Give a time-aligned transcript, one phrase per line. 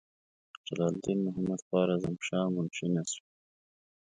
[0.67, 3.29] جلال الدین محمدخوارزمشاه منشي نسوي.